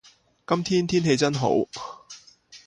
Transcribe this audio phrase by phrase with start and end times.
[0.47, 1.51] 今天天气真好。